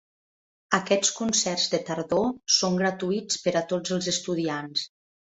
[0.75, 4.87] Aquests concerts de tardor són gratuïts per a tots els estudiants.